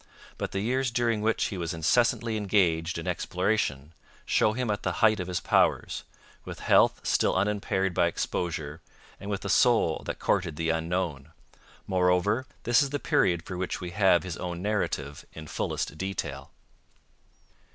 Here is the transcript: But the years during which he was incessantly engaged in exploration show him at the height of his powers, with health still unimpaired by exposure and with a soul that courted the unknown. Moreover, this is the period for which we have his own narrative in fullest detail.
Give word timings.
But 0.39 0.51
the 0.51 0.61
years 0.61 0.89
during 0.89 1.21
which 1.21 1.43
he 1.49 1.59
was 1.59 1.75
incessantly 1.75 2.35
engaged 2.35 2.97
in 2.97 3.07
exploration 3.07 3.93
show 4.25 4.53
him 4.53 4.71
at 4.71 4.81
the 4.81 4.93
height 5.05 5.19
of 5.19 5.27
his 5.27 5.39
powers, 5.39 6.05
with 6.43 6.59
health 6.61 7.01
still 7.03 7.35
unimpaired 7.35 7.93
by 7.93 8.07
exposure 8.07 8.81
and 9.19 9.29
with 9.29 9.45
a 9.45 9.47
soul 9.49 10.01
that 10.07 10.17
courted 10.17 10.55
the 10.55 10.71
unknown. 10.71 11.33
Moreover, 11.85 12.47
this 12.63 12.81
is 12.81 12.89
the 12.89 12.97
period 12.99 13.45
for 13.45 13.57
which 13.59 13.79
we 13.79 13.91
have 13.91 14.23
his 14.23 14.37
own 14.37 14.59
narrative 14.59 15.23
in 15.33 15.45
fullest 15.45 15.95
detail. 15.99 16.49